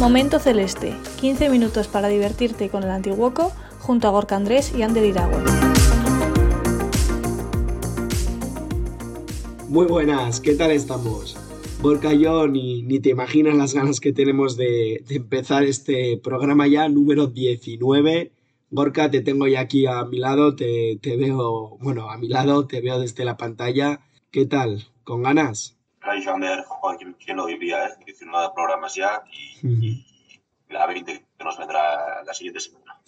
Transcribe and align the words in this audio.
Momento 0.00 0.38
Celeste, 0.38 0.94
15 1.20 1.50
minutos 1.50 1.86
para 1.86 2.08
divertirte 2.08 2.70
con 2.70 2.84
el 2.84 2.90
Antiguoco 2.90 3.52
junto 3.80 4.08
a 4.08 4.10
Gorka 4.10 4.34
Andrés 4.34 4.72
y 4.74 4.80
Ander 4.80 5.04
Iragüe. 5.04 5.44
Muy 9.68 9.84
buenas, 9.84 10.40
¿qué 10.40 10.54
tal 10.54 10.70
estamos? 10.70 11.36
Gorka 11.82 12.14
y 12.14 12.20
yo 12.20 12.48
ni, 12.48 12.80
ni 12.80 12.98
te 13.00 13.10
imaginas 13.10 13.54
las 13.54 13.74
ganas 13.74 14.00
que 14.00 14.14
tenemos 14.14 14.56
de, 14.56 15.04
de, 15.06 15.16
empezar 15.16 15.64
este 15.64 16.16
programa 16.16 16.66
ya 16.66 16.88
número 16.88 17.26
19. 17.26 18.32
Gorka, 18.70 19.10
te 19.10 19.20
tengo 19.20 19.48
ya 19.48 19.60
aquí 19.60 19.84
a 19.84 20.02
mi 20.06 20.16
lado, 20.16 20.56
te, 20.56 20.98
te, 21.02 21.18
veo, 21.18 21.76
bueno, 21.78 22.08
a 22.08 22.16
mi 22.16 22.28
lado, 22.28 22.66
te 22.66 22.80
veo 22.80 22.98
desde 22.98 23.26
la 23.26 23.36
pantalla. 23.36 24.00
¿Qué 24.30 24.46
tal? 24.46 24.86
¿Con 25.04 25.24
ganas? 25.24 25.76
Ay, 26.02 26.22
Jander, 26.22 26.64
¿quién 27.22 27.36
lo 27.36 27.46
diría? 27.46 27.86
Eh? 27.86 27.90
19 28.06 28.52
programas 28.54 28.94
ya 28.94 29.22
y, 29.30 29.66
uh 29.66 29.70
-huh. 29.70 29.84
y, 29.84 30.06
la 30.68 30.86
20 30.86 31.26
que 31.36 31.44
nos 31.44 31.58
vendrá 31.58 32.22
la 32.24 32.32
siguiente 32.32 32.60
semana. 32.60 33.00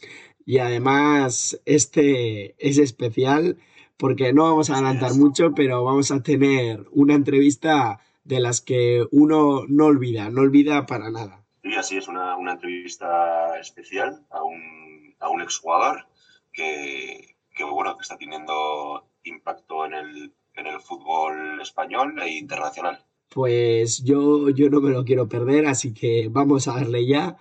Y 0.45 0.59
además, 0.59 1.61
este 1.65 2.55
es 2.59 2.79
especial 2.79 3.57
porque 3.97 4.33
no 4.33 4.45
vamos 4.45 4.69
a 4.69 4.75
adelantar 4.75 5.15
mucho, 5.15 5.53
pero 5.55 5.85
vamos 5.85 6.11
a 6.11 6.21
tener 6.23 6.85
una 6.91 7.15
entrevista 7.15 8.01
de 8.25 8.41
las 8.41 8.61
que 8.61 9.07
uno 9.13 9.65
no 9.69 9.87
olvida, 9.87 10.29
no 10.31 10.41
olvida 10.41 10.87
para 10.87 11.11
nada. 11.11 11.45
Sí, 11.63 11.75
así 11.75 11.97
es, 11.97 12.09
una, 12.09 12.37
una 12.37 12.55
entrevista 12.55 13.59
especial 13.61 14.27
a 14.31 14.43
un, 14.43 15.15
a 15.21 15.29
un 15.29 15.41
exjugador 15.41 16.07
que, 16.53 17.37
que, 17.55 17.65
bueno, 17.65 17.97
que 17.97 18.03
está 18.03 18.17
teniendo 18.17 19.07
impacto 19.23 19.87
en 19.87 19.95
el, 19.95 20.33
en 20.55 20.67
el 20.67 20.81
fútbol 20.81 21.61
español 21.61 22.21
e 22.23 22.31
internacional. 22.31 23.05
Pues 23.29 24.05
yo, 24.05 24.51
yo 24.51 24.69
no 24.69 24.81
me 24.81 24.91
lo 24.91 25.05
quiero 25.05 25.29
perder, 25.29 25.67
así 25.67 25.95
que 25.95 26.29
vamos 26.31 26.69
a 26.69 26.75
darle 26.75 27.07
ya. 27.07 27.39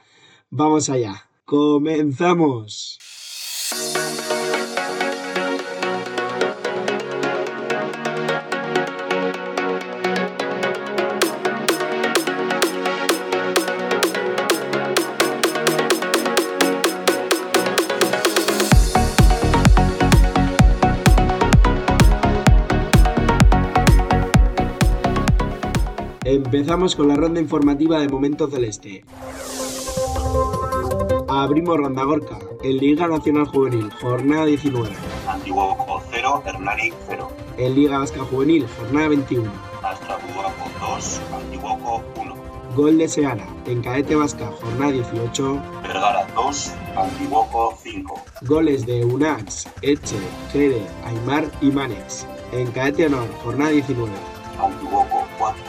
Vamos 0.50 0.90
allá. 0.90 1.30
¡Comenzamos! 1.46 2.98
Empezamos 26.24 26.96
con 26.96 27.08
la 27.08 27.16
ronda 27.16 27.42
informativa 27.42 28.00
de 28.00 28.08
Momento 28.08 28.48
Celeste. 28.48 29.04
Abrimos 31.28 31.78
ronda 31.78 32.04
Gorka, 32.04 32.38
en 32.62 32.78
Liga 32.78 33.08
Nacional 33.08 33.48
Juvenil, 33.48 33.90
jornada 34.00 34.46
19. 34.46 34.90
Antiguo 35.28 35.76
0, 36.12 36.44
Hernani 36.46 36.94
0. 37.08 37.28
En 37.58 37.74
Liga 37.74 37.98
Vasca 37.98 38.20
Juvenil, 38.20 38.68
jornada 38.78 39.08
21. 39.08 39.52
Astrabuaco 39.82 40.70
2, 40.96 41.22
Antiguoco 41.34 42.04
1. 42.16 42.36
Gol 42.76 42.98
de 43.00 43.08
Seara, 43.08 43.48
en 43.66 43.82
Caete 43.82 44.16
Vasca, 44.16 44.46
jornada 44.62 44.92
18. 44.92 45.60
Vergara 45.82 46.28
2, 46.36 46.74
Antiguoco 46.98 47.76
5. 47.82 48.22
Goles 48.44 48.86
de 48.86 49.04
Unax, 49.04 49.68
Eche, 49.82 50.20
Jere, 50.52 50.84
Aymar 51.04 51.50
y 51.62 51.72
Manes. 51.72 52.28
En 52.52 52.70
Caete 52.72 53.08
Honor, 53.08 53.28
jornada 53.44 53.72
19. 53.72 54.12
Antiguoco 54.62 55.01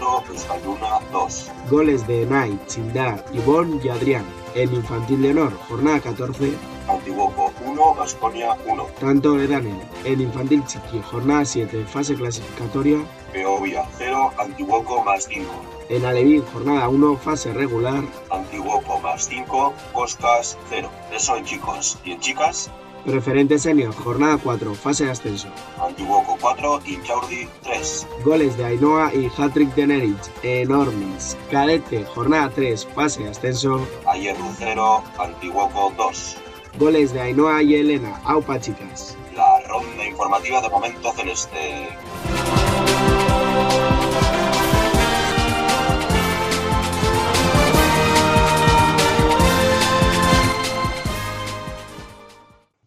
4, 0.02 0.32
Euskalduna 0.32 0.98
2. 1.12 1.50
Goles 1.70 2.06
de 2.06 2.26
Nay, 2.26 2.58
Chindá, 2.66 3.24
Ivón 3.32 3.80
y 3.84 3.88
Adrián. 3.88 4.24
En 4.54 4.74
Infantil 4.74 5.22
de 5.22 5.30
Honor, 5.30 5.56
jornada 5.68 6.00
14. 6.00 6.54
Antiguoco 6.88 7.52
1, 7.64 7.94
Gasconia 7.94 8.56
1. 8.66 8.86
Tanto 8.98 9.34
de 9.34 9.46
Daniel. 9.46 9.80
En 10.04 10.20
Infantil 10.20 10.64
Chiqui, 10.66 11.00
jornada 11.02 11.44
7, 11.44 11.84
fase 11.84 12.14
clasificatoria. 12.16 12.98
Beovia 13.32 13.88
0, 13.96 14.32
Antiguoco 14.38 15.04
más 15.04 15.24
5. 15.24 15.48
En 15.88 16.04
Alevín, 16.04 16.42
jornada 16.52 16.88
1, 16.88 17.16
fase 17.18 17.52
regular. 17.52 18.02
Antiguoco 18.30 18.98
más 19.00 19.28
5, 19.28 19.72
Costas 19.92 20.58
0. 20.68 20.90
Eso 21.12 21.36
en 21.36 21.44
chicos. 21.44 21.98
¿Y 22.04 22.12
en 22.12 22.20
chicas? 22.20 22.70
Preferente 23.04 23.58
senior, 23.58 23.92
jornada 23.94 24.38
4, 24.38 24.74
fase 24.76 25.04
de 25.04 25.10
ascenso. 25.10 25.48
Antiguoco 25.80 26.36
4, 26.40 26.82
Inchaurdi 26.86 27.48
3. 27.64 28.06
Goles 28.24 28.56
de 28.56 28.64
Ainhoa 28.64 29.12
y 29.12 29.28
Hattrick 29.36 29.74
de 29.74 29.88
Nerich, 29.88 30.30
enormes. 30.44 31.36
Cadete, 31.50 32.04
jornada 32.04 32.50
3, 32.50 32.86
fase 32.94 33.24
de 33.24 33.30
ascenso. 33.30 33.84
Ayer 34.06 34.36
0, 34.56 35.02
Antiguoco 35.18 35.92
2. 35.96 36.36
Goles 36.78 37.12
de 37.12 37.20
Ainhoa 37.22 37.60
y 37.62 37.74
Elena, 37.74 38.20
aupa 38.24 38.60
chicas. 38.60 39.16
La 39.34 39.60
ronda 39.66 40.06
informativa 40.06 40.60
de 40.60 40.68
momento 40.68 41.12
celeste. 41.12 41.88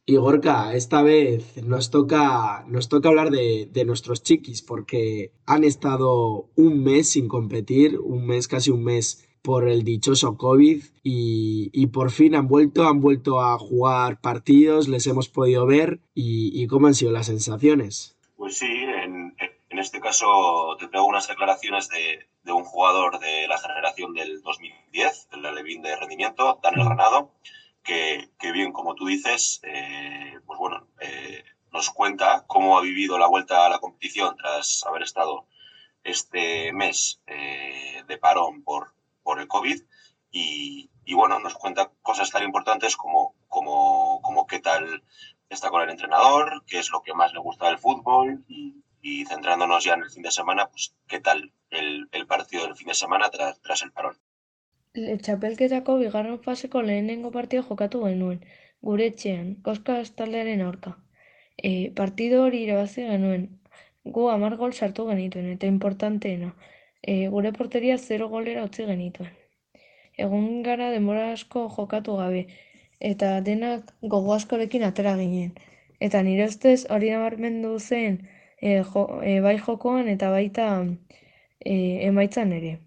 Y 0.07 0.17
Gorka, 0.17 0.75
esta 0.75 1.01
vez 1.01 1.57
nos 1.63 1.89
toca, 1.89 2.63
nos 2.67 2.89
toca 2.89 3.09
hablar 3.09 3.31
de, 3.31 3.67
de, 3.71 3.85
nuestros 3.85 4.21
chiquis 4.21 4.61
porque 4.61 5.31
han 5.47 5.63
estado 5.63 6.47
un 6.55 6.83
mes 6.83 7.09
sin 7.13 7.27
competir, 7.27 7.99
un 7.99 8.27
mes, 8.27 8.47
casi 8.47 8.69
un 8.69 8.83
mes 8.83 9.27
por 9.41 9.67
el 9.67 9.83
dichoso 9.83 10.37
COVID 10.37 10.83
y, 11.01 11.71
y 11.73 11.87
por 11.87 12.11
fin 12.11 12.35
han 12.35 12.47
vuelto, 12.47 12.87
han 12.87 13.01
vuelto 13.01 13.41
a 13.41 13.57
jugar 13.57 14.21
partidos, 14.21 14.87
les 14.87 15.07
hemos 15.07 15.27
podido 15.27 15.65
ver. 15.65 16.01
Y, 16.13 16.51
y 16.53 16.67
cómo 16.67 16.85
han 16.85 16.93
sido 16.93 17.11
las 17.11 17.25
sensaciones. 17.25 18.15
Pues 18.37 18.59
sí, 18.59 18.67
en, 18.67 19.35
en 19.69 19.79
este 19.79 19.99
caso 20.01 20.77
te 20.79 20.87
traigo 20.87 21.07
unas 21.07 21.27
declaraciones 21.27 21.89
de, 21.89 22.27
de, 22.43 22.51
un 22.51 22.63
jugador 22.63 23.19
de 23.19 23.47
la 23.47 23.57
generación 23.57 24.13
del 24.13 24.43
2010, 24.43 25.29
del 25.31 25.45
Alevín 25.47 25.81
de 25.81 25.95
rendimiento, 25.95 26.59
Daniel 26.61 26.85
Granado 26.85 27.31
que, 27.85 28.51
bien, 28.51 28.73
como 28.73 28.95
tú 28.95 29.05
dices, 29.05 29.61
eh, 29.63 30.39
pues 30.45 30.59
bueno, 30.59 30.87
eh, 30.99 31.43
nos 31.71 31.89
cuenta 31.91 32.43
cómo 32.47 32.77
ha 32.77 32.81
vivido 32.81 33.17
la 33.17 33.27
vuelta 33.27 33.65
a 33.65 33.69
la 33.69 33.79
competición 33.79 34.35
tras 34.35 34.83
haber 34.85 35.03
estado 35.03 35.47
este 36.03 36.73
mes 36.73 37.21
eh, 37.27 38.03
de 38.07 38.17
parón 38.17 38.63
por, 38.63 38.93
por 39.23 39.39
el 39.39 39.47
COVID 39.47 39.81
y, 40.31 40.89
y, 41.05 41.13
bueno, 41.13 41.39
nos 41.39 41.53
cuenta 41.53 41.91
cosas 42.01 42.31
tan 42.31 42.43
importantes 42.43 42.97
como, 42.97 43.35
como, 43.47 44.19
como 44.21 44.47
qué 44.47 44.59
tal 44.59 45.03
está 45.49 45.69
con 45.69 45.81
el 45.83 45.89
entrenador, 45.89 46.63
qué 46.67 46.79
es 46.79 46.89
lo 46.89 47.01
que 47.01 47.13
más 47.13 47.33
le 47.33 47.39
gusta 47.39 47.67
del 47.67 47.77
fútbol 47.77 48.43
y, 48.47 48.83
y 49.01 49.25
centrándonos 49.25 49.83
ya 49.83 49.93
en 49.93 50.01
el 50.01 50.09
fin 50.09 50.23
de 50.23 50.31
semana, 50.31 50.67
pues 50.69 50.95
qué 51.07 51.19
tal 51.19 51.53
el, 51.69 52.09
el 52.11 52.25
partido 52.27 52.63
del 52.63 52.75
fin 52.75 52.87
de 52.87 52.95
semana 52.95 53.29
tras, 53.29 53.61
tras 53.61 53.83
el 53.83 53.91
parón. 53.91 54.17
Txapelketako 54.95 55.97
bigarren 55.99 56.37
faseko 56.43 56.81
lehenengo 56.89 57.29
partida 57.31 57.63
jokatu 57.69 58.01
genuen, 58.05 58.37
gure 58.89 59.07
etxean, 59.11 59.47
koska 59.65 59.97
taldearen 60.21 60.61
aurka. 60.65 60.93
E, 61.69 61.71
partido 61.97 62.43
hori 62.45 62.61
irabazi 62.63 63.03
genuen, 63.09 63.43
gu 64.17 64.29
hamar 64.31 64.55
gol 64.61 64.71
sartu 64.71 65.07
genituen, 65.09 65.49
eta 65.55 65.67
importanteena, 65.67 66.53
e, 67.01 67.27
gure 67.35 67.51
porteria 67.57 67.97
zero 67.97 68.29
golera 68.29 68.63
utzi 68.69 68.87
genituen. 68.91 69.33
Egun 70.27 70.63
gara 70.69 70.89
denbora 70.95 71.27
asko 71.33 71.65
jokatu 71.75 72.15
gabe, 72.21 72.45
eta 73.11 73.35
denak 73.49 73.91
gogo 74.15 74.33
askorekin 74.39 74.87
atera 74.87 75.17
ginen. 75.19 75.51
Eta 75.99 76.23
nire 76.23 76.47
ustez 76.53 76.79
hori 76.89 77.11
nabarmendu 77.11 77.75
zen 77.79 78.21
e, 78.61 78.81
jo, 78.93 79.07
e, 79.23 79.39
bai 79.43 79.57
jokoan 79.59 80.07
eta 80.15 80.31
baita 80.31 80.71
e, 81.59 81.75
emaitzan 82.07 82.55
ere 82.55 82.77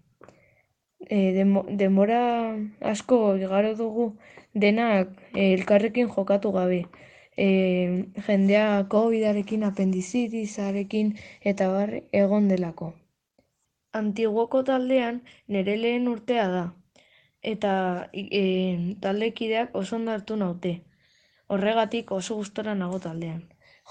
e, 1.07 1.45
denbora 1.81 2.55
asko 2.81 3.37
igaro 3.37 3.75
dugu 3.75 4.07
denak 4.53 5.13
e, 5.33 5.53
elkarrekin 5.53 6.09
jokatu 6.15 6.51
gabe. 6.51 6.85
E, 7.37 7.47
jendea 8.27 8.85
COVID-arekin, 8.91 9.63
apendizitisarekin 9.63 11.13
eta 11.41 11.69
bar 11.71 11.93
egon 12.11 12.49
delako. 12.51 12.93
Antiguoko 13.93 14.63
taldean 14.63 15.23
nire 15.47 15.77
lehen 15.77 16.07
urtea 16.07 16.47
da. 16.47 16.65
eta 17.41 18.09
e, 18.11 18.95
taldekideak 18.99 19.75
oso 19.81 19.95
ondo 19.95 20.11
hartu 20.11 20.35
naute. 20.35 20.73
Horregatik 21.47 22.11
oso 22.11 22.35
gustora 22.35 22.73
nago 22.75 22.99
taldean. 22.99 23.39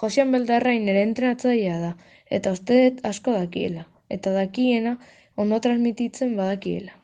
Josian 0.00 0.30
Beldarrain 0.34 0.84
nire 0.84 1.00
entrenatzailea 1.02 1.78
da, 1.80 1.88
eta 2.30 2.52
usteet 2.52 3.00
asko 3.08 3.32
dakiela, 3.32 3.86
eta 4.16 4.34
dakiena 4.36 4.98
ondo 5.34 5.58
transmititzen 5.64 6.36
badakiela. 6.36 6.97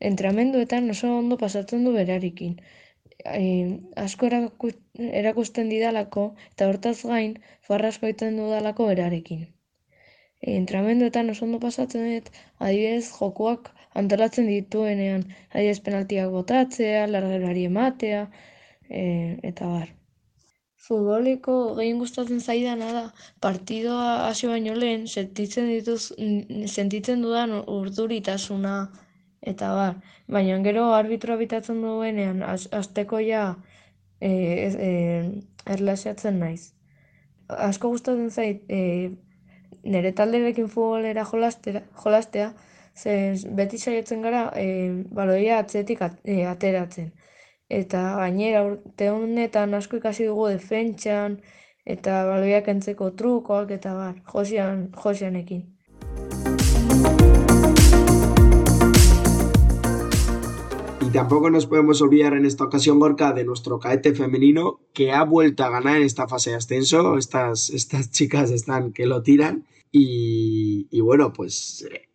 Entramenduetan 0.00 0.90
oso 0.90 1.10
ondo 1.18 1.38
pasatzen 1.38 1.84
du 1.84 1.92
berarekin. 1.92 2.56
Asko 3.96 4.28
erakusten 5.22 5.70
didalako, 5.72 6.34
eta 6.52 6.68
hortaz 6.68 6.98
gain, 7.02 7.38
farrasko 7.68 8.06
egiten 8.06 8.36
dudalako 8.40 8.88
berarekin. 8.92 9.46
Entramenduetan 10.54 11.30
oso 11.30 11.46
ondo 11.46 11.60
pasatzen 11.60 12.08
dut, 12.10 12.30
adibidez 12.58 13.08
jokuak 13.16 13.70
antolatzen 13.94 14.50
dituenean, 14.50 15.24
adibidez 15.52 15.80
penaltiak 15.80 16.30
botatzea, 16.30 17.06
largerari 17.06 17.64
ematea, 17.70 18.26
e, 18.90 19.04
eta 19.42 19.70
bar. 19.70 19.92
Futboliko 20.84 21.54
gehien 21.78 22.00
gustatzen 22.02 22.42
zaidana 22.44 22.90
da 22.92 23.04
partidoa 23.40 24.28
hasi 24.28 24.50
baino 24.50 24.74
lehen 24.76 25.06
sentitzen 25.08 25.70
dituz 25.72 26.12
sentitzen 26.68 27.22
dudan 27.24 27.54
urduritasuna 27.76 28.74
eta 29.52 29.72
bar, 29.76 29.96
baina 30.36 30.58
gero 30.66 30.84
arbitro 30.94 31.36
bitatzen 31.40 31.82
duenean 31.82 32.42
asteko 32.80 33.20
ja 33.20 33.44
e, 34.20 34.30
e, 34.88 34.90
erlaxatzen 35.76 36.38
naiz. 36.40 36.72
Asko 37.48 37.90
gustatzen 37.92 38.30
zait 38.30 38.64
e, 38.68 39.10
nire 39.84 40.12
talderekin 40.12 40.68
futbolera 40.68 41.26
jolastea, 41.30 41.84
jolastea 42.04 42.52
beti 43.58 43.78
saiatzen 43.78 44.22
gara 44.22 44.46
e, 44.56 44.66
baloia 45.12 45.58
atzetik 45.58 46.00
e, 46.24 46.44
ateratzen 46.46 47.12
eta 47.68 48.00
gainera 48.20 48.62
urte 48.68 49.10
honetan 49.10 49.74
asko 49.74 49.96
ikasi 49.96 50.26
dugu 50.30 50.48
defentsan 50.48 51.38
eta 51.84 52.24
baloiak 52.28 52.68
entzeko 52.68 53.10
trukoak 53.10 53.70
eta 53.70 53.94
bar, 53.94 54.14
Josian, 54.32 54.90
Josianekin. 55.02 55.73
Tampoco 61.14 61.48
nos 61.48 61.66
podemos 61.66 62.02
olvidar 62.02 62.34
en 62.34 62.44
esta 62.44 62.64
ocasión, 62.64 62.98
Gorka, 62.98 63.32
de 63.32 63.44
nuestro 63.44 63.78
caete 63.78 64.14
femenino 64.14 64.80
que 64.92 65.12
ha 65.12 65.22
vuelto 65.22 65.64
a 65.64 65.70
ganar 65.70 65.96
en 65.96 66.02
esta 66.02 66.28
fase 66.28 66.50
de 66.50 66.56
ascenso. 66.56 67.16
Estas, 67.16 67.70
estas 67.70 68.10
chicas 68.10 68.50
están 68.50 68.92
que 68.92 69.06
lo 69.06 69.22
tiran. 69.22 69.64
Y, 69.92 70.88
y 70.90 71.00
bueno, 71.00 71.32
pues 71.32 71.86
eh, 71.88 72.08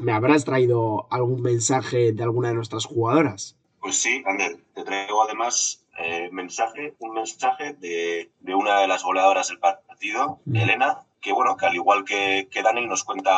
me 0.00 0.12
habrás 0.12 0.46
traído 0.46 1.06
algún 1.10 1.42
mensaje 1.42 2.12
de 2.12 2.22
alguna 2.22 2.48
de 2.48 2.54
nuestras 2.54 2.86
jugadoras. 2.86 3.56
Pues 3.80 3.96
sí, 3.96 4.22
Ander, 4.24 4.56
te 4.74 4.84
traigo 4.84 5.22
además 5.22 5.84
eh, 5.98 6.30
mensaje, 6.32 6.94
un 6.98 7.12
mensaje 7.14 7.74
de, 7.74 8.30
de, 8.40 8.54
una 8.54 8.80
de 8.80 8.88
las 8.88 9.04
goleadoras 9.04 9.48
del 9.48 9.58
partido, 9.58 10.40
mm. 10.46 10.56
Elena, 10.56 11.02
que 11.20 11.32
bueno, 11.32 11.56
que 11.56 11.66
al 11.66 11.74
igual 11.74 12.04
que, 12.04 12.48
que 12.50 12.62
Daniel 12.62 12.88
nos 12.88 13.04
cuenta 13.04 13.32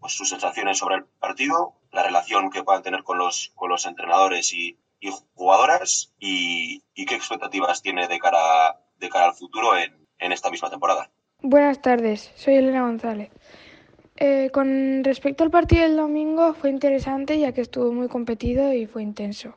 pues, 0.00 0.12
sus 0.12 0.28
sensaciones 0.28 0.78
sobre 0.78 0.96
el 0.96 1.04
partido, 1.04 1.74
la 1.92 2.02
relación 2.02 2.50
que 2.50 2.62
puedan 2.62 2.82
tener 2.82 3.02
con 3.02 3.18
los, 3.18 3.52
con 3.54 3.70
los 3.70 3.86
entrenadores 3.86 4.52
y, 4.52 4.78
jugadoras 5.34 6.12
y, 6.18 6.80
qué 6.94 7.14
expectativas 7.14 7.82
tiene 7.82 8.08
de 8.08 8.18
cara, 8.18 8.80
de 8.98 9.08
cara 9.08 9.26
al 9.26 9.34
futuro 9.34 9.76
en, 9.76 9.96
en 10.18 10.32
esta 10.32 10.50
misma 10.50 10.70
temporada. 10.70 11.10
Buenas 11.40 11.80
tardes, 11.80 12.32
soy 12.34 12.54
Elena 12.56 12.82
González. 12.82 13.30
Eh, 14.16 14.50
con 14.52 15.04
respecto 15.04 15.44
al 15.44 15.50
partido 15.50 15.82
del 15.82 15.96
domingo, 15.96 16.52
fue 16.54 16.70
interesante 16.70 17.38
ya 17.38 17.52
que 17.52 17.60
estuvo 17.60 17.92
muy 17.92 18.08
competido 18.08 18.72
y 18.72 18.86
fue 18.86 19.04
intenso. 19.04 19.56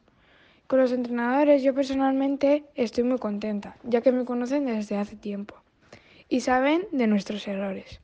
Con 0.68 0.80
los 0.80 0.92
entrenadores, 0.92 1.63
yo 1.63 1.74
personalmente 1.74 2.63
estoy 2.75 3.04
muy 3.04 3.18
contenta, 3.18 3.75
ya 3.84 4.01
que 4.01 4.12
me 4.12 4.24
conocen 4.24 4.68
desde 4.68 4.98
hace 4.98 5.16
tiempo 5.16 5.56
y 6.30 6.42
saben 6.42 6.88
de 6.92 7.07
nuestros 7.07 7.48
errores. 7.48 8.01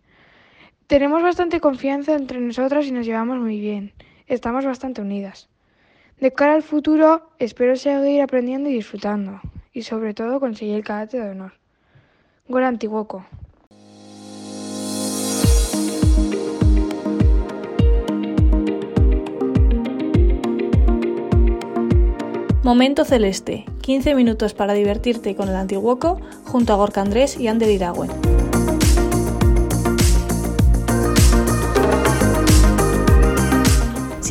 Tenemos 0.87 1.21
bastante 1.21 1.59
confianza 1.59 2.15
entre 2.15 2.39
nosotros 2.39 2.87
y 2.87 2.91
nos 2.91 3.05
llevamos 3.05 3.37
muy 3.37 3.59
bien. 3.59 3.93
Estamos 4.27 4.65
bastante 4.65 5.01
unidas. 5.01 5.47
De 6.19 6.33
cara 6.33 6.55
al 6.55 6.63
futuro, 6.63 7.29
espero 7.39 7.77
seguir 7.77 8.21
aprendiendo 8.21 8.69
y 8.69 8.73
disfrutando, 8.73 9.39
y 9.71 9.83
sobre 9.83 10.13
todo 10.13 10.41
conseguir 10.41 10.75
el 10.75 10.83
carácter 10.83 11.23
de 11.23 11.29
honor. 11.29 11.53
Gol 12.49 12.65
Antiguoco. 12.65 13.25
Momento 22.63 23.05
Celeste, 23.05 23.63
15 23.79 24.13
minutos 24.13 24.53
para 24.53 24.73
divertirte 24.73 25.37
con 25.37 25.47
el 25.47 25.55
Antiguoco 25.55 26.19
junto 26.43 26.73
a 26.73 26.75
Gorka 26.75 26.99
Andrés 26.99 27.39
y 27.39 27.47
Ander 27.47 27.69
Iragüen. 27.69 28.36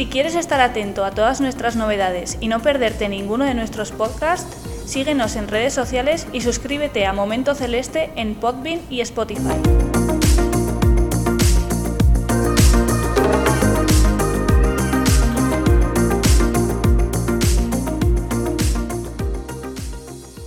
Si 0.06 0.12
quieres 0.12 0.37
estar 0.37 0.61
atento 0.61 1.05
a 1.05 1.11
todas 1.11 1.41
nuestras 1.41 1.75
novedades 1.75 2.38
y 2.41 2.47
no 2.47 2.62
perderte 2.62 3.08
ninguno 3.08 3.44
de 3.44 3.55
nuestros 3.55 3.91
podcasts, 3.91 4.56
síguenos 4.87 5.35
en 5.35 5.49
redes 5.49 5.75
sociales 5.75 6.29
y 6.32 6.43
suscríbete 6.43 7.06
a 7.06 7.12
Momento 7.12 7.56
Celeste 7.56 8.12
en 8.14 8.37
Podbean 8.37 8.81
y 8.88 9.00
Spotify. 9.00 9.43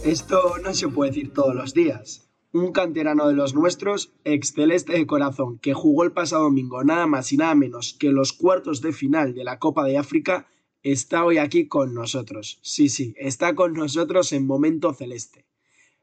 Esto 0.06 0.54
no 0.64 0.74
se 0.74 0.88
puede 0.88 1.12
decir 1.12 1.34
todos 1.34 1.54
los 1.54 1.74
días. 1.74 2.29
Un 2.52 2.72
canterano 2.72 3.28
de 3.28 3.36
los 3.36 3.54
nuestros, 3.54 4.12
exceleste 4.24 4.94
de 4.94 5.06
corazón, 5.06 5.60
que 5.60 5.76
jugó 5.76 6.04
el 6.04 6.12
pasado 6.12 6.44
domingo 6.44 6.84
nada 6.84 7.06
más 7.06 7.32
y 7.32 7.38
nada 7.38 7.54
menos 7.54 7.96
que 8.00 8.10
los 8.10 8.34
cuartos 8.34 8.82
de 8.82 8.92
final 8.92 9.36
de 9.36 9.44
la 9.44 9.60
Copa 9.60 9.86
de 9.86 10.00
África, 10.00 10.48
está 10.82 11.24
hoy 11.24 11.38
aquí 11.38 11.68
con 11.68 11.94
nosotros. 11.94 12.58
Sí, 12.64 12.90
sí, 12.90 13.14
está 13.18 13.54
con 13.54 13.74
nosotros 13.74 14.34
en 14.34 14.48
Momento 14.48 14.94
Celeste. 14.94 15.46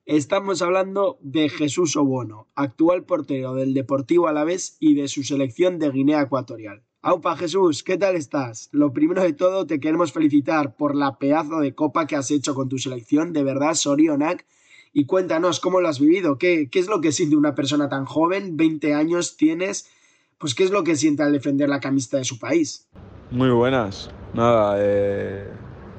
Estamos 0.04 0.62
hablando 0.62 1.19
de 1.20 1.48
Jesús 1.48 1.96
Obono, 1.96 2.46
actual 2.54 3.02
portero 3.04 3.54
del 3.54 3.75
Deportivo 3.75 4.28
Alavés 4.28 4.76
y 4.78 4.94
de 4.94 5.08
su 5.08 5.25
selección 5.25 5.80
de 5.80 5.90
Guinea 5.90 6.23
Ecuatorial. 6.23 6.85
Aupa 7.02 7.37
Jesús, 7.37 7.82
¿qué 7.82 7.99
tal 7.99 8.14
estás? 8.14 8.68
Lo 8.71 8.92
primero 8.92 9.23
de 9.25 9.32
todo, 9.32 9.66
te 9.66 9.80
queremos 9.80 10.12
felicitar 10.12 10.76
por 10.76 10.94
la 10.94 11.18
pedazo 11.18 11.59
de 11.59 11.75
copa 11.75 12.06
que 12.06 12.14
has 12.14 12.30
hecho 12.30 12.54
con 12.54 12.68
tu 12.68 12.78
selección, 12.78 13.32
de 13.32 13.42
verdad, 13.42 13.75
Sorionak. 13.75 14.47
Y 14.99 15.05
cuéntanos 15.05 15.61
cómo 15.61 15.83
lo 15.83 15.88
has 15.88 16.00
vivido, 16.00 16.38
¿Qué, 16.38 16.71
qué 16.71 16.79
es 16.79 16.87
lo 16.87 17.03
que 17.03 17.12
siente 17.12 17.37
una 17.37 17.55
persona 17.55 17.91
tan 17.91 18.07
joven, 18.07 18.57
20 18.57 18.95
años 18.95 19.37
tienes, 19.37 19.91
pues 20.38 20.55
qué 20.55 20.65
es 20.65 20.71
lo 20.71 20.85
que 20.85 20.97
siente 20.97 21.23
al 21.23 21.33
defender 21.33 21.69
la 21.69 21.81
camiseta 21.81 22.17
de 22.17 22.25
su 22.25 22.38
país. 22.38 22.88
Muy 23.31 23.50
buenas, 23.50 24.09
nada, 24.33 24.76
eh, 24.79 25.50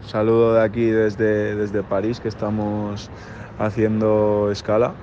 saludo 0.02 0.56
de 0.56 0.64
aquí 0.64 0.86
desde, 0.86 1.54
desde 1.54 1.84
París, 1.84 2.20
que 2.20 2.28
estamos 2.28 3.12
haciendo 3.60 4.50
escala. 4.52 4.96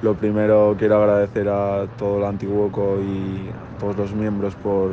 Lo 0.00 0.14
primero 0.14 0.74
quiero 0.78 1.02
agradecer 1.02 1.50
a 1.50 1.86
todo 1.98 2.20
el 2.20 2.24
Antiguoco 2.24 2.96
y 3.02 3.50
a 3.50 3.78
todos 3.78 3.94
los 3.94 4.14
miembros 4.14 4.54
por, 4.54 4.92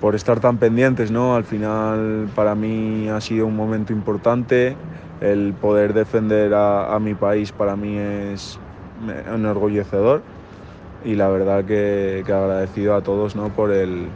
por 0.00 0.14
estar 0.14 0.40
tan 0.40 0.56
pendientes, 0.56 1.10
¿no? 1.10 1.34
Al 1.34 1.44
final 1.44 2.30
para 2.34 2.54
mí 2.54 3.10
ha 3.10 3.20
sido 3.20 3.44
un 3.44 3.54
momento 3.54 3.92
importante, 3.92 4.74
el 5.20 5.54
poder 5.54 5.94
defender 5.94 6.52
a, 6.54 6.98
mi 7.00 7.14
país 7.14 7.52
para 7.52 7.76
mí 7.76 7.96
es 7.96 8.58
enorgullecedor 9.32 10.22
y 11.04 11.14
la 11.14 11.28
verdad 11.28 11.64
que, 11.64 12.22
agradecido 12.26 12.94
a 12.94 13.02
todos 13.02 13.36
¿no? 13.36 13.54
por, 13.54 13.72
el, 13.72 14.08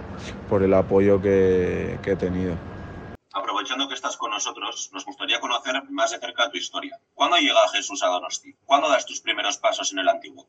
por 0.49 0.63
el 0.63 0.75
apoyo 0.75 1.21
que, 1.21 1.99
he 2.05 2.17
tenido. 2.17 2.55
Aprovechando 3.33 3.89
que 3.89 3.95
estás 3.95 4.17
con 4.17 4.33
nosotros, 4.33 4.91
nos 4.93 5.05
gustaría 5.05 5.39
conocer 5.39 5.83
más 5.91 6.11
de 6.11 6.19
cerca 6.19 6.51
tu 6.51 6.59
historia. 6.59 6.99
¿Cuándo 7.15 7.37
llega 7.37 7.69
Jesús 7.73 8.03
a 8.03 8.09
Donosti? 8.09 8.55
¿Cuándo 8.65 8.89
das 8.89 9.07
tus 9.07 9.21
primeros 9.21 9.57
pasos 9.57 9.93
en 9.93 10.01
el 10.01 10.09
antiguo? 10.09 10.47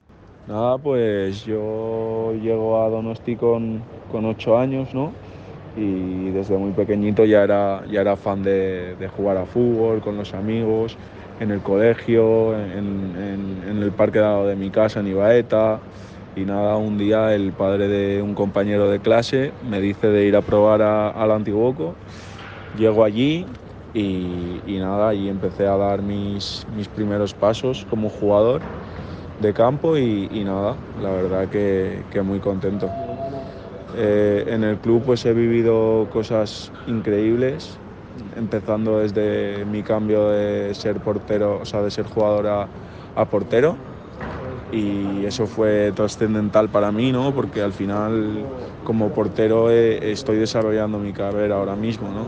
Nada, 0.48 0.80
pues 0.80 1.46
yo 1.46 2.34
llego 2.42 2.84
a 2.84 2.90
Donosti 2.90 3.36
con, 3.36 3.84
con 4.12 4.26
ocho 4.26 4.58
años, 4.58 4.92
¿no? 4.94 5.14
Y 5.76 6.30
desde 6.32 6.58
muy 6.58 6.72
pequeñito 6.72 7.24
ya 7.26 7.44
era, 7.44 7.84
ya 7.90 8.02
era 8.02 8.18
fan 8.18 8.44
de, 8.44 9.10
jugar 9.16 9.38
a 9.38 9.46
fútbol 9.46 10.02
con 10.02 10.18
los 10.18 10.34
amigos, 10.34 10.98
en 11.40 11.52
el 11.52 11.62
colegio, 11.62 12.54
en, 12.54 13.82
el 13.82 13.92
parque 13.92 14.20
de 14.20 14.56
mi 14.56 14.70
casa 14.70 15.00
en 15.00 15.08
Ibaeta. 15.08 15.80
Y 16.36 16.42
nada, 16.42 16.78
un 16.78 16.98
día 16.98 17.34
el 17.34 17.52
padre 17.52 17.88
de 17.88 18.22
un 18.22 18.36
compañero 18.36 18.90
de 18.90 19.00
clase 19.00 19.52
me 19.70 19.82
dice 19.82 20.08
de 20.08 20.26
ir 20.26 20.36
a 20.36 20.42
probar 20.42 20.82
al 20.82 21.32
Antiguoco. 21.32 21.96
Llego 22.78 23.04
allí 23.04 23.46
y, 23.94 24.78
nada, 24.80 25.10
allí 25.10 25.28
empecé 25.28 25.68
a 25.68 25.76
dar 25.76 26.02
mis, 26.02 26.66
mis 26.76 26.88
primeros 26.88 27.34
pasos 27.34 27.86
como 27.90 28.10
jugador 28.10 28.62
de 29.42 29.54
campo 29.54 29.98
y, 29.98 30.28
nada, 30.46 30.76
la 31.02 31.10
verdad 31.10 31.50
que, 31.50 32.22
muy 32.24 32.40
contento. 32.40 32.90
Eh, 33.96 34.44
en 34.48 34.64
el 34.64 34.78
club 34.78 35.04
pues 35.06 35.26
he 35.26 35.34
vivido 35.34 36.08
cosas 36.12 36.72
increíbles, 36.88 37.80
empezando 38.36 39.00
desde 39.00 39.66
mi 39.66 39.84
cambio 39.84 40.30
de 40.30 40.74
ser 40.76 41.00
portero, 41.00 41.60
o 41.62 41.66
sea, 41.66 41.82
de 41.82 41.92
ser 41.92 42.06
jugador 42.06 42.48
a, 42.48 42.70
a 43.16 43.26
portero 43.26 43.76
y 44.72 45.26
eso 45.26 45.48
fue 45.48 45.92
trascendental 45.94 46.70
para 46.70 46.92
mí, 46.92 47.12
¿no? 47.12 47.34
Porque 47.34 47.62
al 47.62 47.74
final 47.74 48.46
como 48.84 49.10
portero 49.10 49.70
eh, 49.70 50.12
estoy 50.12 50.38
desarrollando 50.38 50.98
mi 50.98 51.12
carrera 51.14 51.56
ahora 51.56 51.76
mismo, 51.76 52.08
¿no? 52.10 52.28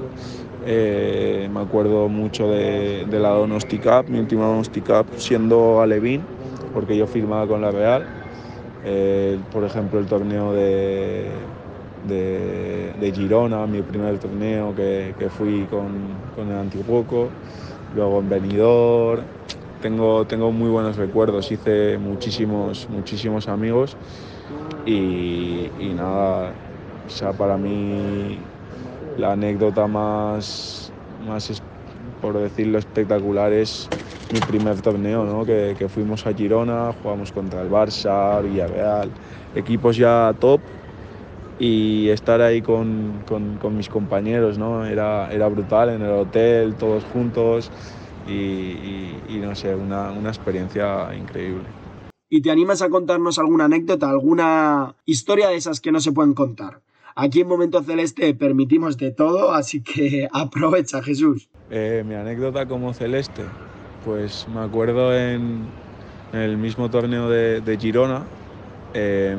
Eh, 0.65 1.49
me 1.51 1.61
acuerdo 1.61 2.09
mucho 2.09 2.49
de, 2.49 3.05
de, 3.09 3.19
la 3.19 3.29
Donosti 3.29 3.77
Cup, 3.77 4.05
mi 4.07 4.19
última 4.19 4.45
Donosti 4.45 4.81
Cup 4.81 5.07
siendo 5.17 5.81
alevín, 5.81 6.21
porque 6.73 6.95
yo 6.97 7.07
firmaba 7.07 7.47
con 7.47 7.61
la 7.61 7.71
Real. 7.71 8.03
Eh, 8.85 9.39
por 9.51 9.63
ejemplo, 9.63 9.99
el 9.99 10.05
torneo 10.05 10.53
de, 10.53 11.52
de, 12.07 12.93
de, 12.99 13.11
Girona, 13.11 13.65
mi 13.67 13.81
primer 13.81 14.17
torneo 14.19 14.75
que, 14.75 15.13
que 15.17 15.29
fui 15.29 15.65
con, 15.69 15.91
con 16.35 16.49
el 16.49 16.57
Antiguoco, 16.57 17.29
luego 17.95 18.19
en 18.19 18.29
Benidorm, 18.29 19.23
tengo, 19.81 20.25
tengo 20.25 20.51
muy 20.51 20.69
buenos 20.69 20.95
recuerdos, 20.95 21.51
hice 21.51 21.97
muchísimos, 21.97 22.87
muchísimos 22.89 23.47
amigos 23.47 23.97
y, 24.85 25.69
y 25.79 25.93
nada, 25.95 26.53
o 27.05 27.09
sea, 27.09 27.33
para 27.33 27.57
mí 27.57 28.37
la 29.17 29.33
anécdota 29.33 29.87
más, 29.87 30.91
más, 31.27 31.61
por 32.21 32.37
decirlo, 32.37 32.79
espectacular 32.79 33.51
es 33.51 33.89
mi 34.33 34.39
primer 34.39 34.81
torneo, 34.81 35.25
¿no? 35.25 35.45
que, 35.45 35.75
que 35.77 35.89
fuimos 35.89 36.25
a 36.25 36.33
Girona, 36.33 36.93
jugamos 37.03 37.31
contra 37.31 37.61
el 37.61 37.69
Barça, 37.69 38.41
Villarreal, 38.41 39.09
equipos 39.55 39.97
ya 39.97 40.33
top 40.39 40.61
y 41.59 42.09
estar 42.09 42.41
ahí 42.41 42.61
con, 42.61 43.23
con, 43.27 43.57
con 43.57 43.77
mis 43.77 43.89
compañeros 43.89 44.57
¿no? 44.57 44.85
era, 44.85 45.31
era 45.31 45.47
brutal 45.47 45.89
en 45.89 46.01
el 46.01 46.11
hotel, 46.11 46.75
todos 46.75 47.03
juntos 47.05 47.71
y, 48.27 48.31
y, 48.33 49.23
y 49.29 49.37
no 49.37 49.55
sé, 49.55 49.75
una, 49.75 50.11
una 50.11 50.29
experiencia 50.29 51.13
increíble. 51.15 51.63
¿Y 52.29 52.41
te 52.41 52.49
animas 52.49 52.81
a 52.81 52.89
contarnos 52.89 53.37
alguna 53.37 53.65
anécdota, 53.65 54.09
alguna 54.09 54.95
historia 55.05 55.49
de 55.49 55.55
esas 55.55 55.79
que 55.79 55.91
no 55.91 55.99
se 55.99 56.11
pueden 56.11 56.33
contar? 56.33 56.81
Aquí 57.15 57.41
en 57.41 57.47
Momento 57.47 57.83
Celeste 57.83 58.33
permitimos 58.33 58.97
de 58.97 59.11
todo, 59.11 59.53
así 59.53 59.81
que 59.81 60.27
aprovecha, 60.33 61.03
Jesús. 61.03 61.47
Eh, 61.69 62.03
mi 62.07 62.15
anécdota 62.15 62.65
como 62.65 62.93
celeste, 62.93 63.43
pues 64.03 64.47
me 64.53 64.61
acuerdo 64.61 65.15
en, 65.15 65.65
en 66.33 66.39
el 66.39 66.57
mismo 66.57 66.89
torneo 66.89 67.29
de, 67.29 67.61
de 67.61 67.77
Girona. 67.77 68.23
Eh, 68.95 69.37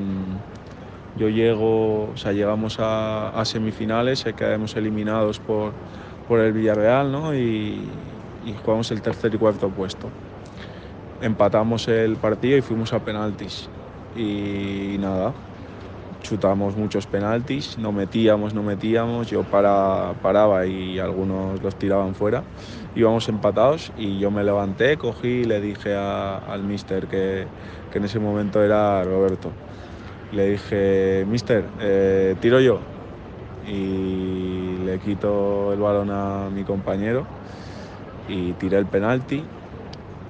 yo 1.16 1.28
llego, 1.28 2.10
o 2.10 2.16
sea, 2.16 2.32
llegamos 2.32 2.78
a, 2.80 3.28
a 3.28 3.44
semifinales, 3.44 4.24
quedamos 4.36 4.76
eliminados 4.76 5.38
por, 5.38 5.72
por 6.28 6.40
el 6.40 6.52
Villarreal, 6.52 7.12
¿no? 7.12 7.34
Y, 7.34 7.80
y 8.46 8.54
jugamos 8.64 8.90
el 8.90 9.02
tercer 9.02 9.34
y 9.34 9.38
cuarto 9.38 9.68
puesto. 9.70 10.08
Empatamos 11.20 11.88
el 11.88 12.16
partido 12.16 12.56
y 12.56 12.62
fuimos 12.62 12.92
a 12.92 13.00
penaltis. 13.00 13.68
Y 14.16 14.96
nada, 14.98 15.32
chutamos 16.24 16.76
muchos 16.76 17.06
penaltis, 17.06 17.78
no 17.78 17.92
metíamos, 17.92 18.54
no 18.54 18.62
metíamos, 18.62 19.28
yo 19.28 19.42
para, 19.44 20.14
paraba 20.22 20.66
y 20.66 20.98
algunos 20.98 21.62
los 21.62 21.76
tiraban 21.76 22.14
fuera. 22.14 22.42
Íbamos 22.96 23.28
empatados 23.28 23.92
y 23.96 24.18
yo 24.18 24.30
me 24.30 24.42
levanté, 24.42 24.96
cogí 24.96 25.28
y 25.28 25.44
le 25.44 25.60
dije 25.60 25.94
al 25.94 26.62
mister 26.64 27.06
que, 27.06 27.46
que, 27.90 27.98
en 27.98 28.04
ese 28.04 28.18
momento 28.18 28.62
era 28.62 29.04
Roberto. 29.04 29.50
Le 30.32 30.50
dije, 30.50 31.24
mister, 31.26 31.68
eh, 31.80 32.36
tiro 32.40 32.60
yo. 32.60 32.80
Y 33.66 34.76
le 34.84 34.98
quito 34.98 35.72
el 35.72 35.78
balón 35.78 36.10
a 36.10 36.50
mi 36.50 36.64
compañero 36.64 37.26
y 38.28 38.52
tiré 38.54 38.78
el 38.78 38.86
penalti, 38.86 39.44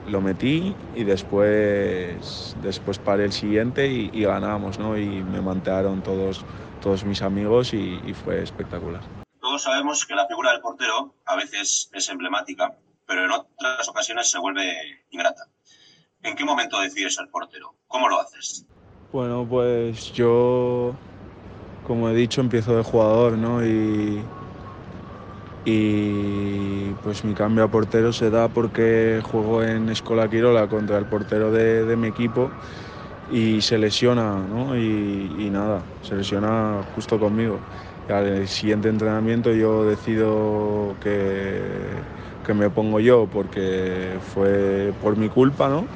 lo 0.07 0.21
metí 0.21 0.75
y 0.95 1.05
después, 1.05 2.55
después 2.63 2.99
paré 2.99 3.25
el 3.25 3.33
siguiente 3.33 3.87
y, 3.89 4.11
y 4.13 4.25
ganamos, 4.25 4.79
¿no? 4.79 4.99
Y 4.99 5.07
me 5.07 5.41
mantearon 5.41 6.03
todos, 6.03 6.45
todos 6.83 7.05
mis 7.05 7.23
amigos 7.23 7.73
y, 7.73 8.01
y, 8.05 8.15
fue 8.15 8.43
espectacular. 8.43 9.03
Todos 9.41 9.63
sabemos 9.63 10.05
que 10.05 10.15
la 10.15 10.27
figura 10.27 10.53
del 10.53 10.61
portero 10.61 11.15
a 11.25 11.37
veces 11.37 11.91
es 11.93 12.09
emblemática, 12.09 12.77
pero 13.07 13.25
en 13.25 13.31
otras 13.31 13.89
ocasiones 13.89 14.31
se 14.31 14.39
vuelve 14.39 15.05
ingrata. 15.11 15.47
¿En 16.23 16.35
qué 16.37 16.45
momento 16.45 16.81
decides 16.81 17.15
ser 17.15 17.29
portero? 17.29 17.75
¿Cómo 17.87 18.09
lo 18.09 18.21
haces? 18.21 18.67
Bueno, 19.15 19.47
pues 19.49 20.11
yo, 20.13 21.01
como 21.83 22.11
he 22.11 22.15
dicho, 22.15 22.41
empiezo 22.43 22.77
de 22.77 22.83
jugador, 22.85 23.39
¿no? 23.39 23.65
Y, 23.67 24.33
y 25.65 26.95
pues 26.97 27.25
mi 27.25 27.35
cambio 27.35 27.65
a 27.65 27.71
portero 27.71 28.13
se 28.13 28.29
da 28.31 28.53
porque 28.53 29.21
juego 29.25 29.63
en 29.63 29.89
Escola 29.89 30.29
Quirola 30.29 30.69
contra 30.69 30.99
el 30.99 31.07
portero 31.07 31.51
de, 31.53 31.87
de 31.87 31.97
mi 31.97 32.09
equipo 32.09 32.55
y 33.27 33.63
se 33.63 33.79
lesiona, 33.79 34.47
¿no? 34.49 34.77
Y, 34.79 35.35
y, 35.39 35.51
nada, 35.51 35.93
se 36.01 36.17
lesiona 36.17 36.83
justo 36.85 37.19
conmigo. 37.21 37.67
Y 38.09 38.13
al 38.13 38.49
siguiente 38.49 38.89
entrenamiento 38.91 39.53
yo 39.55 39.87
decido 39.87 40.99
que, 41.01 42.07
que 42.43 42.55
me 42.55 42.71
pongo 42.71 43.01
yo 43.01 43.29
porque 43.31 44.19
fue 44.23 44.95
por 45.01 45.17
mi 45.17 45.29
culpa, 45.31 45.69
¿no? 45.71 45.91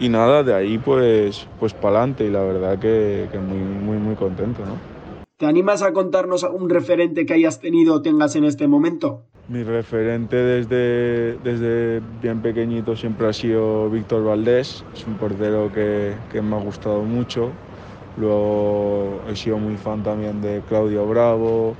Y 0.00 0.08
nada, 0.08 0.42
de 0.42 0.54
ahí 0.54 0.78
pues, 0.78 1.48
pues 1.58 1.74
para 1.74 1.98
adelante 1.98 2.24
y 2.24 2.30
la 2.30 2.42
verdad 2.42 2.78
que, 2.78 3.28
que 3.32 3.38
muy, 3.38 3.58
muy, 3.58 3.96
muy 3.96 4.14
contento, 4.14 4.64
¿no? 4.64 4.98
¿Te 5.38 5.46
animas 5.46 5.82
a 5.82 5.92
contarnos 5.92 6.42
un 6.42 6.68
referente 6.68 7.24
que 7.24 7.34
hayas 7.34 7.60
tenido 7.60 7.94
o 7.94 8.02
tengas 8.02 8.34
en 8.34 8.44
este 8.44 8.66
momento? 8.66 9.22
Mi 9.48 9.62
referente 9.62 10.36
desde, 10.36 11.38
desde 11.38 12.02
bien 12.20 12.42
pequeñito 12.42 12.96
siempre 12.96 13.28
ha 13.28 13.32
sido 13.32 13.88
Víctor 13.88 14.24
Valdés, 14.24 14.84
es 14.92 15.06
un 15.06 15.14
portero 15.14 15.72
que, 15.72 16.14
que, 16.32 16.42
me 16.42 16.56
ha 16.56 16.58
gustado 16.58 17.02
mucho. 17.02 17.50
Luego 18.16 19.20
he 19.28 19.36
sido 19.36 19.58
muy 19.58 19.76
fan 19.76 20.02
también 20.02 20.40
de 20.42 20.60
Claudio 20.68 21.06
Bravo 21.06 21.76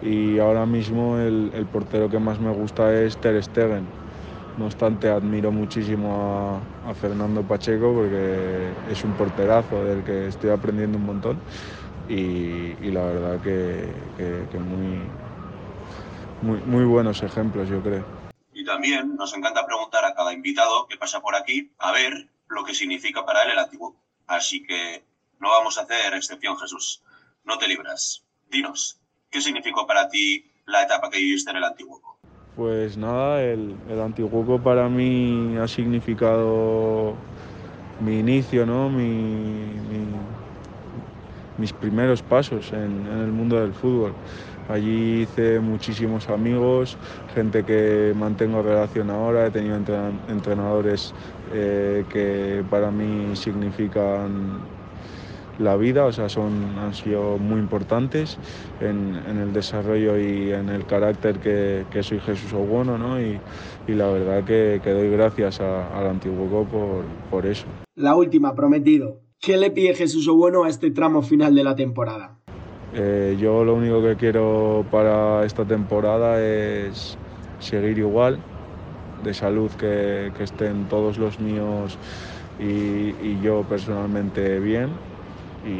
y 0.00 0.38
ahora 0.38 0.64
mismo 0.64 1.18
el, 1.18 1.50
el 1.52 1.66
portero 1.66 2.08
que 2.08 2.18
más 2.18 2.40
me 2.40 2.52
gusta 2.52 2.94
es 2.94 3.16
Ter 3.16 3.42
Stegen. 3.42 4.03
No 4.56 4.66
obstante, 4.66 5.08
admiro 5.08 5.50
muchísimo 5.50 6.62
a, 6.86 6.94
Fernando 6.94 7.42
Pacheco 7.42 7.92
porque 7.92 8.72
es 8.88 9.02
un 9.02 9.12
porterazo 9.14 9.84
del 9.84 10.04
que 10.04 10.28
estoy 10.28 10.50
aprendiendo 10.50 10.96
un 10.98 11.06
montón 11.06 11.40
y, 12.08 12.74
la 12.90 13.04
verdad 13.04 13.40
que 13.40 14.58
muy, 14.58 15.00
muy, 16.44 16.60
muy, 16.66 16.84
buenos 16.84 17.22
ejemplos, 17.22 17.68
yo 17.68 17.82
creo. 17.82 18.04
Y 18.52 18.64
también 18.64 19.16
nos 19.16 19.34
encanta 19.34 19.66
preguntar 19.66 20.04
a 20.04 20.14
cada 20.14 20.32
invitado 20.32 20.86
que 20.86 20.96
pasa 20.96 21.20
por 21.20 21.34
aquí 21.34 21.72
a 21.78 21.90
ver 21.90 22.28
lo 22.48 22.64
que 22.64 22.74
significa 22.74 23.24
para 23.24 23.42
él 23.42 23.52
el 23.52 23.58
antiguo. 23.58 23.96
Así 24.26 24.62
que 24.62 25.04
no 25.40 25.48
vamos 25.48 25.78
a 25.78 25.82
hacer 25.82 26.14
excepción, 26.14 26.58
Jesús. 26.58 27.02
No 27.44 27.58
te 27.58 27.66
libras. 27.66 28.24
Dinos, 28.50 29.00
¿qué 29.30 29.40
significó 29.40 29.86
para 29.86 30.08
ti 30.08 30.52
la 30.66 30.82
etapa 30.82 31.10
que 31.10 31.18
viviste 31.18 31.50
en 31.50 31.56
el 31.56 31.64
antiguo? 31.64 32.13
Pues 32.56 32.96
nada, 32.96 33.42
el, 33.42 33.74
el 33.90 34.00
antiguo 34.00 34.60
para 34.60 34.88
mí 34.88 35.56
ha 35.56 35.66
significado 35.66 37.14
mi 38.00 38.20
inicio, 38.20 38.64
¿no? 38.64 38.88
mi, 38.88 39.02
mi 39.02 40.04
mis 41.58 41.72
primeros 41.72 42.22
pasos 42.22 42.72
en, 42.72 43.06
en, 43.06 43.20
el 43.20 43.32
mundo 43.32 43.60
del 43.60 43.72
fútbol. 43.72 44.12
Allí 44.68 45.22
hice 45.22 45.60
muchísimos 45.60 46.28
amigos, 46.28 46.96
gente 47.34 47.64
que 47.64 48.14
mantengo 48.16 48.62
relación 48.62 49.10
ahora, 49.10 49.46
he 49.46 49.50
tenido 49.50 49.76
entrenadores 50.28 51.12
eh, 51.52 52.04
que 52.08 52.64
para 52.70 52.90
mí 52.90 53.36
significan 53.36 54.60
la 55.58 55.76
vida, 55.76 56.04
o 56.04 56.12
sea, 56.12 56.28
son, 56.28 56.52
han 56.78 56.94
sido 56.94 57.38
muy 57.38 57.60
importantes 57.60 58.38
en, 58.80 59.14
en 59.28 59.38
el 59.38 59.52
desarrollo 59.52 60.18
y 60.18 60.52
en 60.52 60.68
el 60.68 60.84
carácter 60.86 61.38
que, 61.38 61.84
que 61.90 62.02
soy 62.02 62.20
Jesús 62.20 62.52
Oguono, 62.52 62.98
¿no? 62.98 63.20
Y, 63.20 63.38
y, 63.86 63.92
la 63.92 64.08
verdad 64.08 64.44
que, 64.44 64.80
que 64.82 64.90
doy 64.90 65.10
gracias 65.10 65.60
al 65.60 66.06
Antiguo 66.06 66.64
por, 66.64 67.04
por 67.30 67.46
eso. 67.46 67.66
La 67.94 68.16
última, 68.16 68.54
prometido. 68.54 69.20
¿Qué 69.40 69.56
le 69.56 69.70
pide 69.70 69.94
Jesús 69.94 70.26
Bueno 70.28 70.64
a 70.64 70.68
este 70.68 70.90
tramo 70.90 71.22
final 71.22 71.54
de 71.54 71.64
la 71.64 71.76
temporada? 71.76 72.36
Eh, 72.94 73.36
yo 73.38 73.64
lo 73.64 73.74
único 73.74 74.02
que 74.02 74.16
quiero 74.16 74.84
para 74.90 75.44
esta 75.44 75.64
temporada 75.64 76.40
es 76.42 77.18
seguir 77.58 77.98
igual, 77.98 78.38
de 79.22 79.34
salud, 79.34 79.70
que, 79.72 80.32
que 80.36 80.44
estén 80.44 80.88
todos 80.88 81.18
los 81.18 81.40
míos 81.40 81.98
y, 82.58 83.14
y 83.20 83.40
yo 83.42 83.64
personalmente 83.68 84.60
bien. 84.60 84.90
Y, 85.64 85.70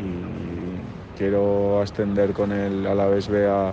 y, 0.00 0.80
quiero 1.16 1.80
ascender 1.80 2.32
con 2.32 2.52
el 2.52 2.86
Alavés 2.86 3.28
B 3.28 3.46
a, 3.46 3.72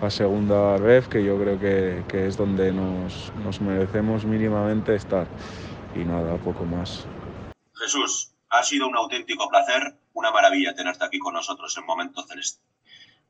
a 0.00 0.10
segunda 0.10 0.76
ref, 0.76 1.08
que 1.08 1.24
yo 1.24 1.38
creo 1.38 1.58
que, 1.58 2.04
que 2.08 2.26
es 2.26 2.36
donde 2.36 2.72
nos, 2.72 3.32
nos 3.44 3.60
merecemos 3.60 4.24
mínimamente 4.24 4.94
estar. 4.94 5.26
Y 5.94 6.00
nada, 6.00 6.36
poco 6.38 6.64
más. 6.64 7.06
Jesús, 7.74 8.32
ha 8.48 8.62
sido 8.62 8.88
un 8.88 8.96
auténtico 8.96 9.48
placer, 9.48 9.96
una 10.14 10.30
maravilla 10.30 10.74
tenerte 10.74 11.04
aquí 11.04 11.18
con 11.18 11.34
nosotros 11.34 11.76
en 11.76 11.86
Momento 11.86 12.22
Celeste. 12.22 12.62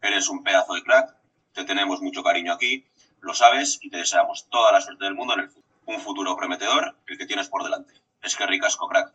Eres 0.01 0.29
un 0.29 0.43
pedazo 0.43 0.75
de 0.75 0.83
crack 0.83 1.21
te 1.53 1.65
tenemos 1.65 2.01
mucho 2.01 2.23
cariño 2.23 2.53
aquí, 2.53 2.87
lo 3.21 3.35
sabes 3.35 3.79
y 3.83 3.91
te 3.91 3.99
deseamos 3.99 4.49
toda 4.49 4.73
la 4.73 4.81
suerte 4.81 5.05
del 5.05 5.15
mundo 5.15 5.35
en 5.35 5.41
el 5.41 5.49
futuro. 5.49 5.67
Un 5.87 6.01
futuro 6.01 6.37
prometedor, 6.37 6.97
el 7.07 7.19
que 7.19 7.27
tienes 7.27 7.49
por 7.49 7.65
delante. 7.65 7.95
Es 8.23 8.37
que 8.37 8.47
ricasco, 8.47 8.89
crack. 8.89 9.13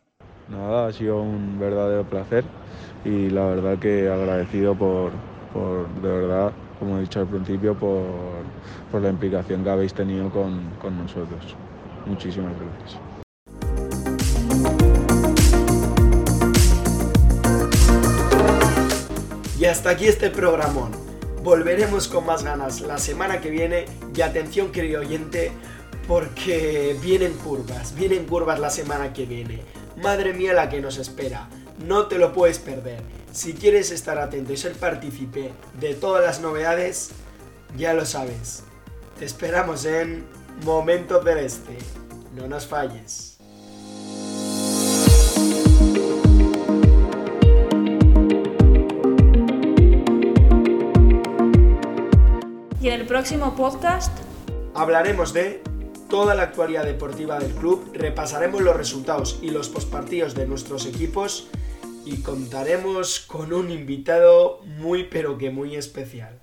Nada, 0.48 0.86
ha 0.86 0.92
sido 0.92 1.20
un 1.22 1.58
verdadero 1.58 2.04
placer 2.04 2.44
y 3.04 3.30
la 3.30 3.46
verdad 3.46 3.78
que 3.78 4.08
agradecido 4.08 4.76
por, 4.76 5.10
por 5.52 5.88
de 6.00 6.08
verdad, 6.08 6.52
como 6.78 6.98
he 6.98 7.00
dicho 7.00 7.18
al 7.18 7.26
principio, 7.26 7.74
por, 7.74 8.04
por 8.92 9.02
la 9.02 9.08
implicación 9.08 9.64
que 9.64 9.70
habéis 9.70 9.92
tenido 9.92 10.30
con, 10.30 10.70
con 10.80 10.96
nosotros. 10.96 11.56
Muchísimas 12.06 12.52
gracias. 12.60 13.00
Y 19.58 19.64
hasta 19.64 19.90
aquí 19.90 20.06
este 20.06 20.30
programón. 20.30 20.92
Volveremos 21.42 22.08
con 22.08 22.26
más 22.26 22.44
ganas 22.44 22.80
la 22.82 22.98
semana 22.98 23.40
que 23.40 23.50
viene 23.50 23.86
y 24.14 24.20
atención 24.20 24.70
querido 24.70 25.00
oyente 25.00 25.50
porque 26.06 26.96
vienen 27.02 27.32
curvas, 27.34 27.94
vienen 27.94 28.26
curvas 28.26 28.60
la 28.60 28.70
semana 28.70 29.12
que 29.12 29.26
viene. 29.26 29.60
Madre 29.96 30.34
mía 30.34 30.52
la 30.52 30.68
que 30.68 30.80
nos 30.82 30.98
espera, 30.98 31.48
no 31.78 32.06
te 32.06 32.18
lo 32.18 32.34
puedes 32.34 32.58
perder. 32.58 33.00
Si 33.32 33.54
quieres 33.54 33.90
estar 33.90 34.18
atento 34.18 34.52
y 34.52 34.56
ser 34.58 34.74
partícipe 34.74 35.52
de 35.80 35.94
todas 35.94 36.22
las 36.22 36.40
novedades, 36.40 37.10
ya 37.76 37.94
lo 37.94 38.04
sabes. 38.04 38.64
Te 39.18 39.24
esperamos 39.24 39.86
en 39.86 40.26
Momento 40.64 41.20
del 41.20 41.38
Este. 41.38 41.78
No 42.34 42.46
nos 42.46 42.66
falles. 42.66 43.38
Y 52.80 52.88
en 52.88 53.00
el 53.00 53.06
próximo 53.06 53.56
podcast 53.56 54.16
hablaremos 54.74 55.32
de 55.32 55.62
toda 56.08 56.34
la 56.34 56.44
actualidad 56.44 56.84
deportiva 56.84 57.38
del 57.38 57.52
club, 57.52 57.90
repasaremos 57.92 58.62
los 58.62 58.76
resultados 58.76 59.38
y 59.42 59.50
los 59.50 59.68
postpartidos 59.68 60.34
de 60.34 60.46
nuestros 60.46 60.86
equipos 60.86 61.48
y 62.04 62.18
contaremos 62.22 63.20
con 63.20 63.52
un 63.52 63.70
invitado 63.70 64.60
muy 64.64 65.04
pero 65.04 65.38
que 65.38 65.50
muy 65.50 65.74
especial. 65.74 66.40